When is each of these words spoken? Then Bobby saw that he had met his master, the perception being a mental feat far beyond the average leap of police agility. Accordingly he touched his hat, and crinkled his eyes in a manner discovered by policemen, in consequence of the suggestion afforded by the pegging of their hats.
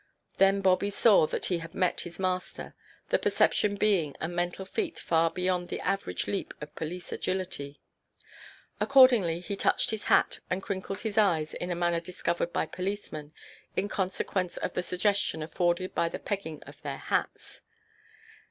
Then 0.39 0.61
Bobby 0.61 0.89
saw 0.89 1.27
that 1.27 1.45
he 1.45 1.59
had 1.59 1.75
met 1.75 1.99
his 2.01 2.17
master, 2.17 2.73
the 3.09 3.19
perception 3.19 3.75
being 3.75 4.15
a 4.19 4.27
mental 4.27 4.65
feat 4.65 4.97
far 4.97 5.29
beyond 5.29 5.69
the 5.69 5.79
average 5.81 6.25
leap 6.25 6.55
of 6.59 6.73
police 6.73 7.11
agility. 7.11 7.79
Accordingly 8.79 9.39
he 9.41 9.55
touched 9.55 9.91
his 9.91 10.05
hat, 10.05 10.39
and 10.49 10.63
crinkled 10.63 11.01
his 11.01 11.19
eyes 11.19 11.53
in 11.53 11.69
a 11.69 11.75
manner 11.75 11.99
discovered 11.99 12.51
by 12.51 12.65
policemen, 12.65 13.31
in 13.75 13.87
consequence 13.89 14.57
of 14.57 14.73
the 14.73 14.81
suggestion 14.81 15.43
afforded 15.43 15.93
by 15.93 16.09
the 16.09 16.17
pegging 16.17 16.63
of 16.63 16.81
their 16.81 16.97
hats. 16.97 17.61